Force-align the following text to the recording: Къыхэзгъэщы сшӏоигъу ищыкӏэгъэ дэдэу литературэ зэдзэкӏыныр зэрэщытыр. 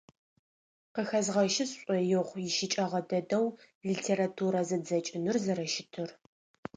Къыхэзгъэщы 0.93 1.65
сшӏоигъу 1.69 2.37
ищыкӏэгъэ 2.47 3.01
дэдэу 3.09 3.45
литературэ 3.87 4.61
зэдзэкӏыныр 4.67 5.37
зэрэщытыр. 5.43 6.09